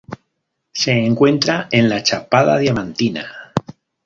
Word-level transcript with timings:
Se 0.73 0.91
encuentra 0.93 1.69
en 1.71 1.87
la 1.87 2.01
Chapada 2.01 2.57
Diamantina. 2.57 3.53